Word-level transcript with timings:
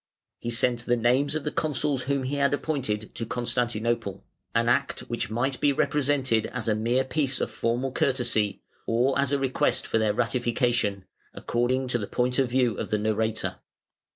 He 0.39 0.49
sent 0.49 0.87
the 0.87 0.97
names 0.97 1.35
of 1.35 1.43
the 1.43 1.51
Consuls 1.51 2.01
whom 2.05 2.23
he 2.23 2.37
had 2.37 2.55
appointed 2.55 3.13
to 3.13 3.23
Constantinople, 3.23 4.25
an 4.55 4.67
act 4.67 5.01
which 5.01 5.29
might 5.29 5.61
be 5.61 5.71
represented 5.71 6.47
as 6.47 6.67
a 6.67 6.73
mere 6.73 7.03
piece 7.03 7.39
of 7.39 7.51
formal 7.51 7.91
courtesy, 7.91 8.63
or 8.87 9.13
as 9.19 9.31
a 9.31 9.37
request 9.37 9.85
for 9.85 9.99
their 9.99 10.15
ratification, 10.15 11.05
according 11.35 11.87
to 11.89 11.99
the 11.99 12.07
point 12.07 12.39
of 12.39 12.49
view 12.49 12.79
of 12.79 12.89
the 12.89 12.97
narrator. 12.97 13.57